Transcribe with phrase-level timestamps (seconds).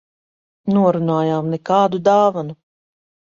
[0.77, 2.57] Norunājām- nekādu dāvanu.